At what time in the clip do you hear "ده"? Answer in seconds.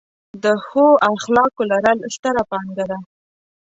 2.91-2.97